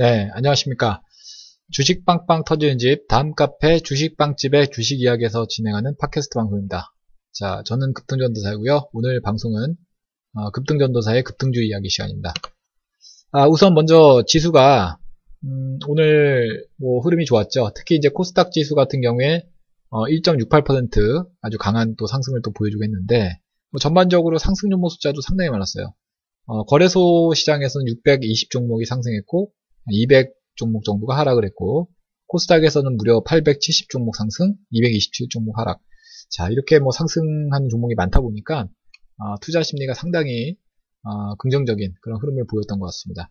[0.00, 1.02] 네, 안녕하십니까.
[1.70, 6.94] 주식 빵빵 터지는 집, 다음 카페 주식빵집의 주식 이야기에서 진행하는 팟캐스트 방송입니다.
[7.32, 8.88] 자, 저는 급등전도사이고요.
[8.94, 9.76] 오늘 방송은
[10.36, 12.32] 어, 급등전도사의 급등주의 이야기 시간입니다.
[13.32, 14.96] 아, 우선 먼저 지수가
[15.44, 17.72] 음, 오늘 뭐 흐름이 좋았죠.
[17.76, 19.46] 특히 이제 코스닥 지수 같은 경우에
[19.90, 23.38] 어, 1.68% 아주 강한 또 상승을 또 보여주고 했는데
[23.70, 25.92] 뭐 전반적으로 상승 종목 숫자도 상당히 많았어요.
[26.46, 29.52] 어, 거래소 시장에서는 620 종목이 상승했고
[29.90, 31.88] 200 종목 정도가 하락을 했고
[32.26, 35.80] 코스닥에서는 무려 870 종목 상승, 227 종목 하락.
[36.30, 38.68] 자 이렇게 뭐 상승한 종목이 많다 보니까
[39.18, 40.56] 어, 투자 심리가 상당히
[41.02, 43.30] 어, 긍정적인 그런 흐름을 보였던 것 같습니다.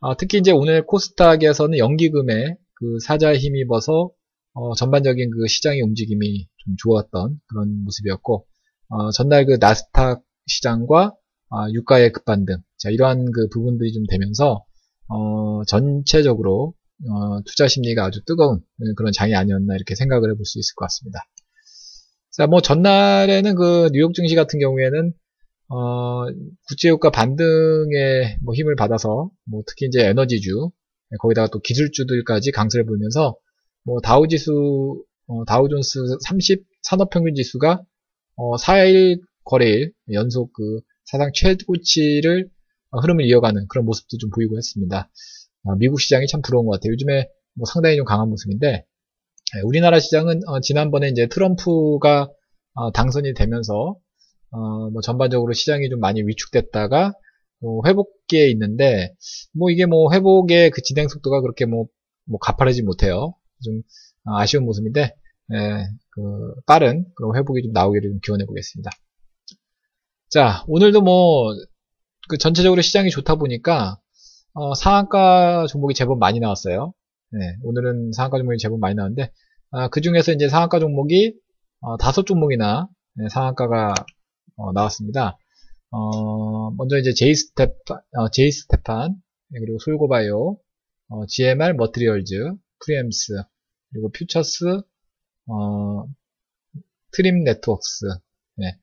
[0.00, 4.10] 어, 특히 이제 오늘 코스닥에서는 연기금에 그 사자에 힘입어서
[4.54, 8.46] 어, 전반적인 그 시장의 움직임이 좀 좋았던 그런 모습이었고
[8.88, 11.14] 어, 전날 그 나스닥 시장과
[11.50, 14.64] 아, 유가의 급반등 자 이러한 그 부분들이 좀 되면서
[15.10, 16.74] 어, 전체적으로
[17.08, 18.60] 어, 투자 심리가 아주 뜨거운
[18.96, 21.20] 그런 장이 아니었나 이렇게 생각을 해볼 수 있을 것 같습니다.
[22.30, 25.12] 자, 뭐 전날에는 그 뉴욕 증시 같은 경우에는
[25.68, 26.26] 어,
[26.68, 30.70] 국제유가 반등에 뭐 힘을 받아서 뭐 특히 이제 에너지주
[31.20, 33.36] 거기다가 또 기술주들까지 강세를 보이면서
[33.84, 37.82] 뭐 다우지수 어, 다우존스 30 산업평균 지수가
[38.36, 42.59] 어, 4일 거래일 연속 그 사상 최고치를 어,
[42.98, 45.10] 흐름을 이어가는 그런 모습도 좀 보이고 했습니다.
[45.64, 46.92] 어, 미국 시장이 참 부러운 것 같아요.
[46.92, 48.86] 요즘에 뭐 상당히 좀 강한 모습인데
[49.56, 52.30] 예, 우리나라 시장은 어, 지난번에 이제 트럼프가
[52.94, 53.96] 당선이 되면서
[54.92, 57.12] 뭐 전반적으로 시장이 좀 많이 위축됐다가
[57.60, 59.14] 뭐 회복기에 있는데
[59.52, 61.86] 뭐 이게 뭐 회복의 그 진행 속도가 그렇게 뭐,
[62.24, 63.34] 뭐 가파르지 못해요.
[63.62, 63.82] 좀
[64.24, 65.14] 아쉬운 모습인데
[65.52, 68.90] 예, 그 빠른 그런 회복이 좀 나오기를 좀 기원해 보겠습니다.
[70.30, 71.52] 자 오늘도 뭐
[72.30, 73.98] 그 전체적으로 시장이 좋다 보니까
[74.54, 76.94] 어, 상한가 종목이 제법 많이 나왔어요.
[77.32, 79.32] 네, 오늘은 상한가 종목이 제법 많이 나왔는데
[79.72, 81.34] 아, 그 중에서 이제 상한가 종목이
[81.80, 83.94] 어, 다섯 종목이나 네, 상한가가
[84.56, 85.38] 어, 나왔습니다.
[85.90, 87.74] 어, 먼저 이제 제이스텝,
[88.16, 89.16] 어, 제이스테판
[89.48, 90.56] 네, 그리고 솔고바이오,
[91.08, 92.54] 어, GMR 머트리얼즈,
[92.84, 93.42] 프리엠스,
[93.90, 94.82] 그리고 퓨처스,
[95.48, 96.04] 어,
[97.12, 98.06] 트림 네트워크스,
[98.54, 98.78] 네,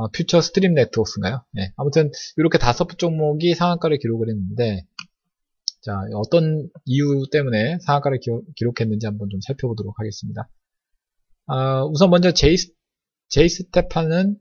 [0.00, 1.44] 어, 퓨처 스트림 네트워크인가요?
[1.52, 4.86] 네, 아무튼 이렇게 다섯 종목이 상한가를 기록을 했는데
[5.82, 8.18] 자 어떤 이유 때문에 상한가를
[8.56, 10.48] 기록, 했는지 한번 좀 살펴보도록 하겠습니다.
[11.48, 12.72] 어, 우선 먼저 제이스,
[13.28, 14.38] 제이스테판은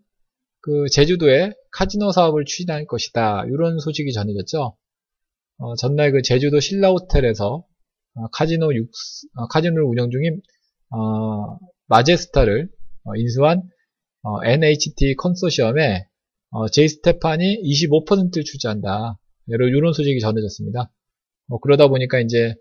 [0.62, 4.78] 그 제주도에 카지노 사업을 추진할 것이다 이런 소식이 전해졌죠.
[5.58, 7.66] 어, 전날 그 제주도 신라호텔에서
[8.16, 8.90] 어, 카지노 6,
[9.36, 10.42] 어, 카지노를 운영 중인
[10.92, 12.70] 어, 마제스타를
[13.18, 13.64] 인수한
[14.24, 16.08] 어, NHT 컨소시엄에
[16.52, 19.18] 어, 제이 스테판이 25%를 출자한다.
[19.48, 20.92] 이런 소식이 전해졌습니다.
[21.48, 22.56] 뭐 그러다 보니까 이제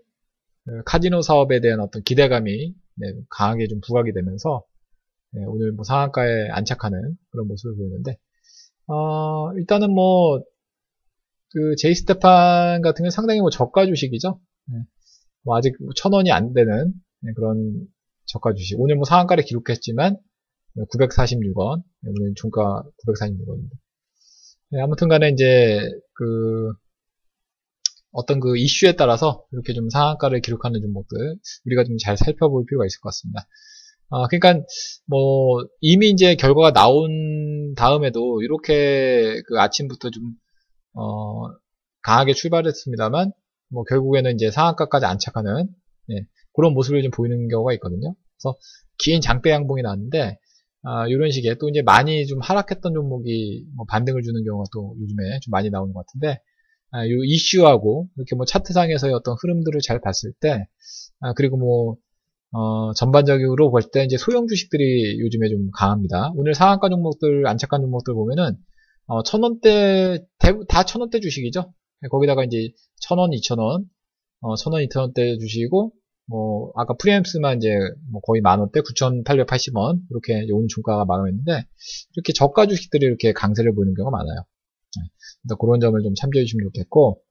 [0.65, 4.63] 그 카지노 사업에 대한 어떤 기대감이 네, 강하게 좀 부각이 되면서
[5.31, 8.17] 네, 오늘 뭐 상한가에 안착하는 그런 모습을 보이는데
[8.87, 10.41] 어, 일단은 뭐
[11.51, 14.39] 그 제이 스테판 같은 경우 상당히 뭐 저가 주식이죠.
[14.67, 14.79] 네,
[15.43, 17.87] 뭐 아직 천 원이 안 되는 네, 그런
[18.25, 18.79] 저가 주식.
[18.79, 20.17] 오늘 뭐 상한가를 기록했지만
[20.77, 21.83] 946원.
[22.05, 23.71] 오늘 종가 946원입니다.
[24.71, 25.79] 네, 아무튼 간에 이제
[26.13, 26.71] 그
[28.11, 31.35] 어떤 그 이슈에 따라서 이렇게 좀 상한가를 기록하는 종목들
[31.65, 33.47] 우리가 좀 잘 살펴볼 필요가 있을 것 같습니다.
[34.11, 34.65] 아, 그러니까
[35.05, 40.23] 뭐 이미 이제 결과가 나온 다음에도 이렇게 그 아침부터 좀
[40.93, 41.49] 어,
[42.01, 43.31] 강하게 출발했습니다만
[43.71, 45.67] 뭐 결국에는 이제 상한가까지 안착하는
[46.07, 48.15] 네, 그런 모습을 좀 보이는 경우가 있거든요.
[48.37, 48.57] 그래서
[48.97, 50.39] 긴 장대 양봉이 나왔는데
[50.83, 55.39] 아, 이런 식의 또 이제 많이 좀 하락했던 종목이 뭐 반등을 주는 경우가 또 요즘에
[55.41, 56.39] 좀 많이 나오는 것 같은데
[56.91, 60.65] 아, 이 이슈하고 이렇게 뭐 차트상에서의 어떤 흐름들을 잘 봤을 때
[61.19, 61.97] 아, 그리고 뭐
[62.51, 66.31] 어, 전반적으로 볼 때 이제 소형 주식들이 요즘에 좀 강합니다.
[66.35, 68.55] 오늘 상한가 종목들 안착한 종목들 보면은
[69.07, 70.19] 어, 천 원대
[70.67, 71.73] 다천 원대 주식이죠.
[72.11, 72.69] 거기다가 이제
[73.01, 73.85] 천 원, 이천 원,
[74.41, 75.91] 어, 천 원, 이천 원대 주식이고
[76.29, 77.69] 뭐 아까 프리엠스만 이제
[78.11, 81.65] 뭐 거의 만원대 9,880원 이렇게 오는 종가가 마감했는데
[82.15, 84.45] 이렇게 저가 주식들이 이렇게 강세를 보이는 경우가 많아요.
[84.97, 85.55] 네.
[85.59, 87.21] 그런 점을 좀 참조해 주시면 좋겠고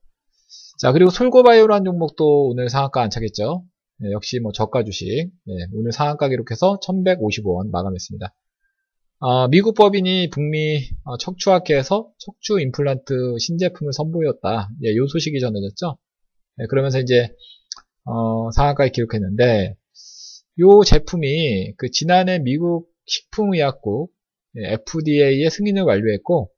[0.78, 3.64] 자 그리고 솔고바이오라는 종목도 오늘 상한가 안착했죠.
[4.00, 5.06] 네, 역시 뭐 저가 주식
[5.44, 8.34] 네, 오늘 상한가 기록해서 1,155원 마감했습니다.
[9.20, 14.70] 어, 미국 법인이 북미 어, 척추학회에서 척추 임플란트 신제품을 선보였다.
[14.84, 15.98] 예, 요 소식이 전해졌죠.
[16.56, 17.28] 네, 그러면서 이제
[18.10, 19.76] 어, 상한가에 기록했는데
[20.56, 24.10] 이 제품이 그 지난해 미국 식품의약국
[24.56, 26.50] FDA의 승인을 완료했고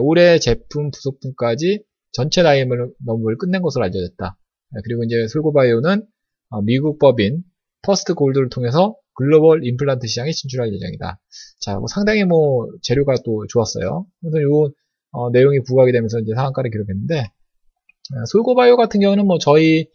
[0.00, 4.36] 올해 제품 부속품까지 전체 라인을 넘을 끝낸 것으로 알려졌다.
[4.72, 6.02] 네, 그리고 이제 솔고바이오는
[6.50, 7.42] 어, 미국 법인
[7.82, 11.20] 퍼스트 골드를 통해서 글로벌 임플란트 시장에 진출할 예정이다.
[11.60, 14.06] 자, 뭐 상당히 뭐 재료가 또 좋았어요.
[14.20, 14.72] 그래서 요
[15.12, 19.88] 어, 내용이 부각이 되면서 이제 상한가를 기록했는데 어, 솔고바이오 같은 경우는 뭐 저희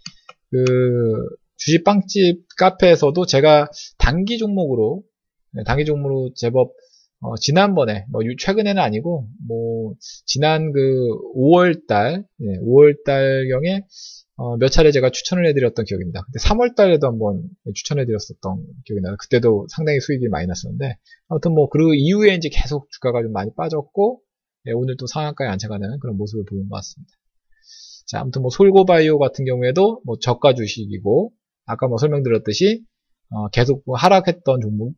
[0.52, 0.58] 그
[1.58, 5.04] 주식 빵집 카페에서도 제가 단기 종목으로
[5.54, 6.74] 네, 단기 종목으로 제법
[7.22, 9.94] 어, 지난번에 뭐 최근에는 아니고 뭐
[10.26, 10.80] 지난 그
[11.36, 13.84] 5월달 예, 5월달 경에
[14.38, 16.24] 어, 몇 차례 제가 추천을 해드렸던 기억입니다.
[16.26, 17.44] 근데 3월달에도 한번
[17.76, 19.16] 추천해드렸었던 기억이 나요.
[19.20, 24.22] 그때도 상당히 수익이 많이 났었는데 아무튼 뭐 그 이후에 이제 계속 주가가 좀 많이 빠졌고
[24.68, 27.14] 예, 오늘 또 상한가에 안착하는 그런 모습을 보는 것 같습니다.
[28.08, 31.32] 자, 아무튼 뭐 솔고바이오 같은 경우에도 뭐 저가 주식이고
[31.66, 32.84] 아까 뭐 설명드렸듯이
[33.32, 34.96] 어, 계속 뭐 하락했던 종목이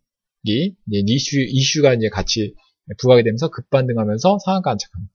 [0.87, 2.53] 이제 이슈 이슈가 이제 같이
[2.99, 5.07] 부각이 되면서 급반등하면서 상한가 안착하는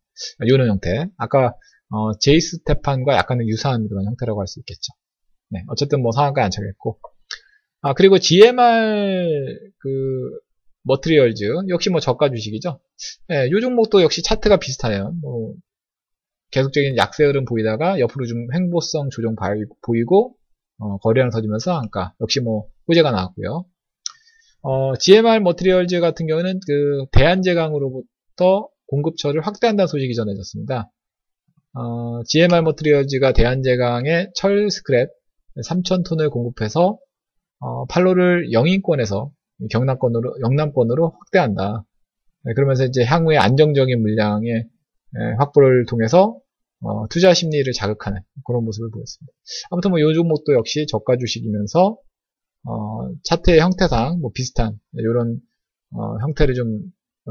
[0.47, 1.09] 이런 형태.
[1.17, 1.55] 아까
[1.91, 4.93] 어, 제이스테판과 약간은 유사한 그런 형태라고 할 수 있겠죠.
[5.51, 6.99] 네, 어쨌든 뭐 상한가에 안착했고
[7.81, 9.27] 아 그리고 GMR
[9.79, 9.89] 그
[10.85, 12.81] 머트리얼즈 역시 뭐 저가 주식이죠.
[13.29, 15.13] 네, 요 종목도 역시 차트가 비슷해요.
[15.23, 15.55] 뭐
[16.51, 19.35] 계속적인 약세 흐름 보이다가 옆으로 좀 횡보성 조정
[19.83, 20.35] 보이고
[20.79, 23.65] 어, 거래량 터지면서 상한가 역시 뭐 호재가 나왔고요.
[24.63, 30.91] 어, GMR 머트리얼즈 같은 경우는 그 대한제강으로부터 공급처를 확대한다는 소식이 전해졌습니다.
[31.75, 35.09] 어, GMR 머트리얼즈가 대한제강에 철 스크랩
[35.65, 36.99] 3,000톤을 공급해서
[37.61, 39.31] 어, 판로를 경인권에서
[39.71, 41.85] 경남권으로 영남권으로 확대한다.
[42.45, 44.65] 네, 그러면서 이제 향후에 안정적인 물량의
[45.39, 46.39] 확보를 통해서
[46.81, 49.33] 어, 투자 심리를 자극하는 그런 모습을 보였습니다.
[49.71, 51.99] 아무튼 뭐요 종목도 역시 저가 주식이면서
[52.65, 55.41] 어, 차트의 형태상 뭐 비슷한 이런
[55.93, 56.83] 어, 형태를 좀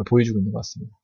[0.10, 0.96] 보여주고 있는 것 같습니다.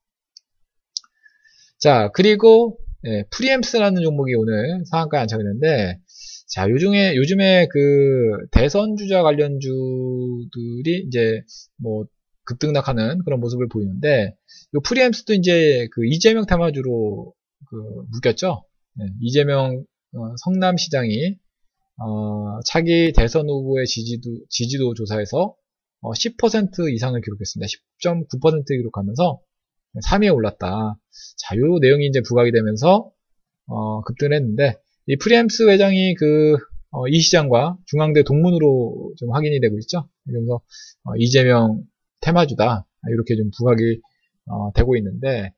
[1.79, 5.99] 자 그리고 예, 프리엠스라는 종목이 오늘 상한가에 안착했는데
[6.47, 11.41] 자 요즘에 요즘에 그 대선 주자 관련주들이 이제
[11.77, 12.05] 뭐
[12.45, 14.35] 급등락하는 그런 모습을 보이는데
[14.73, 17.33] 이 프리엠스도 이제 그 이재명 테마주로
[17.69, 17.75] 그
[18.11, 18.63] 묶였죠.
[18.95, 19.83] 네, 이재명
[20.15, 21.37] 어, 성남시장이
[21.97, 25.55] 어, 차기 대선 후보의 지지도 지지도 조사에서
[26.01, 27.67] 어, 10% 이상을 기록했습니다.
[28.03, 29.39] 10.9% 기록하면서
[30.05, 30.99] 3위에 올랐다.
[31.37, 33.09] 자, 요 내용이 이제 부각이 되면서
[33.67, 34.75] 어, 급등을 했는데
[35.07, 36.57] 이 프리엠스 회장이 그
[36.91, 40.07] 어, 이 시장과 중앙대 동문으로 좀 확인이 되고 있죠.
[40.25, 40.61] 그래서
[41.03, 41.83] 어, 이재명
[42.23, 43.99] 테마주다 이렇게 좀 부각이
[44.47, 45.51] 어, 되고 있는데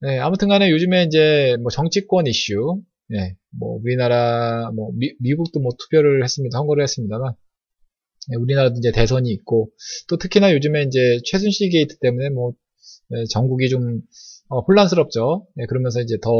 [0.00, 6.22] 네, 아무튼 간에 요즘에 이제 뭐 정치권 이슈, 네, 뭐 우리나라, 뭐 미국도 뭐 투표를
[6.22, 6.58] 했습니다.
[6.58, 7.32] 선거를 했습니다만,
[8.28, 9.70] 네, 우리나라도 이제 대선이 있고,
[10.08, 12.52] 또 특히나 요즘에 이제 최순실 게이트 때문에 뭐,
[13.08, 14.02] 네, 전국이 좀
[14.48, 15.46] 어, 혼란스럽죠.
[15.54, 16.30] 네, 그러면서 이제 더,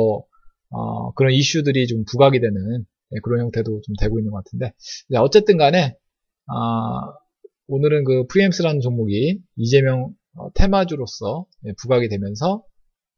[0.70, 4.72] 어, 그런 이슈들이 좀 부각이 되는 네, 그런 형태도 좀 되고 있는 것 같은데,
[5.14, 5.96] 어쨌든 간에,
[6.46, 7.25] 어,
[7.68, 12.62] 오늘은 그 프리엠스라는 종목이 이재명 어, 테마주로서 네, 부각이 되면서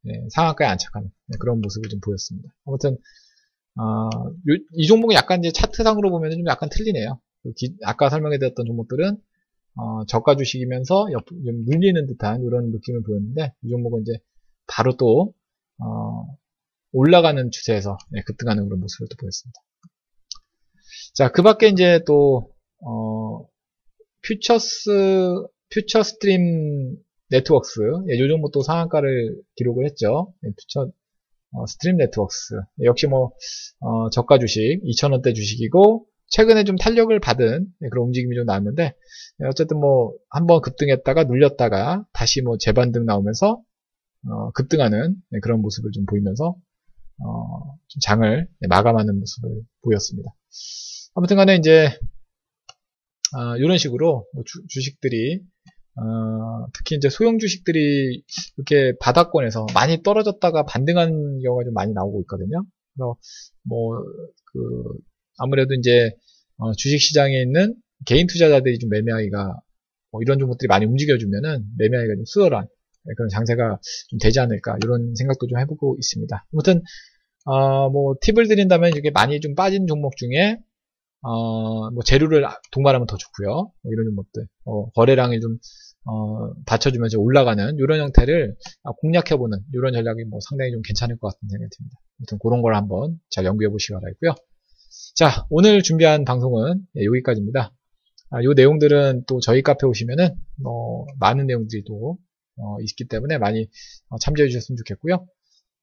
[0.03, 2.49] 네, 상한가에 안착하는 네, 그런 모습을 좀 보였습니다.
[2.65, 2.97] 아무튼
[3.76, 4.09] 어,
[4.75, 7.21] 이 종목은 약간 이제 차트상으로 보면 좀 약간 틀리네요.
[7.43, 9.17] 그 기, 아까 설명해드렸던 종목들은
[9.76, 14.12] 어, 저가 주식이면서 옆, 좀 눌리는 듯한 이런 느낌을 보였는데 이 종목은 이제
[14.67, 15.35] 바로 또
[15.78, 16.38] 어,
[16.93, 19.61] 올라가는 추세에서 네, 급등하는 그런 모습을 또 보였습니다.
[21.14, 22.50] 자, 그 밖에 이제 또,
[22.81, 23.08] 어,
[24.28, 26.97] 퓨처스, 퓨처 스트림
[27.30, 27.80] 네트워크스,
[28.11, 30.32] 예, 요 정도 또 상한가를 기록을 했죠.
[30.44, 30.90] 예, 퓨처
[31.52, 32.54] 어, 스트림 네트워크스.
[32.82, 33.32] 예, 역시 뭐,
[33.80, 38.85] 어, 저가 주식, 2,000원대 주식이고, 최근에 좀 탄력을 받은 예, 그런 움직임이 좀 나왔는데,
[39.42, 43.62] 예, 어쨌든 뭐, 한번 급등했다가 눌렸다가 다시 뭐 재반등 나오면서,
[44.28, 46.54] 어, 급등하는 예, 그런 모습을 좀 보이면서,
[47.25, 49.50] 어, 좀 장을 마감하는 모습을
[49.82, 50.30] 보였습니다.
[51.14, 51.90] 아무튼 간에 이제,
[53.35, 55.40] 아, 이런 식으로 뭐 주, 주식들이
[55.97, 58.23] 어, 특히 이제 소형 주식들이
[58.56, 62.64] 이렇게 바닥권에서 많이 떨어졌다가 반등한 경우가 좀 많이 나오고 있거든요.
[62.94, 63.16] 그래서
[63.64, 64.02] 뭐
[64.52, 64.99] 그
[65.38, 66.11] 아무래도 이제
[66.56, 67.75] 어, 주식 시장에 있는
[68.06, 69.61] 개인 투자자들이 좀 매매하기가
[70.11, 72.64] 뭐 이런 종목들이 많이 움직여주면은 매매하기가 좀 수월한
[73.04, 76.47] 네, 그런 장세가 좀 되지 않을까 이런 생각도 좀 해보고 있습니다.
[76.52, 76.82] 아무튼
[77.44, 80.58] 어, 뭐 팁을 드린다면 이렇게 많이 좀 빠진 종목 중에
[81.22, 83.52] 어, 뭐 재료를 동반하면 더 좋고요.
[83.54, 85.58] 뭐 이런 종목들 어, 거래량이 좀
[86.04, 88.56] 어, 받쳐주면서 올라가는 이런 형태를
[89.00, 91.96] 공략해보는 이런 전략이 뭐 상당히 좀 괜찮을 것 같은 생각이 듭니다.
[92.18, 94.34] 아무튼 그런 걸 한번 잘 연구해 보시기 바라겠고요.
[95.14, 97.75] 자, 오늘 준비한 방송은 예, 여기까지입니다.
[98.30, 102.18] 아, 이 내용들은 또 저희 카페 오시면은 뭐 많은 내용들이 또
[102.56, 103.68] 어, 있기 때문에 많이
[104.08, 105.26] 어, 참조해 주셨으면 좋겠고요.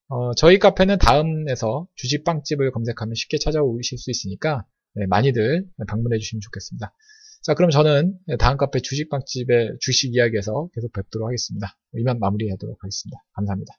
[0.08, 4.75] 어, 저희 카페는 다음에서 주식빵집을 검색하면 쉽게 찾아오실 수 있으니까 네,
[5.08, 6.92] 많이들 방문해 주시면 좋겠습니다.
[7.42, 11.76] 자, 그럼 저는 다음 카페 주식빵집의 주식 이야기에서 계속 뵙도록 하겠습니다.
[11.94, 13.18] 이만 마무리하도록 하겠습니다.
[13.34, 13.74] 감사합니다.